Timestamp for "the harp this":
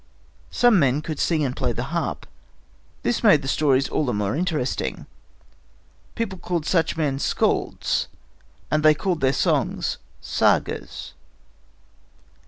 1.73-3.21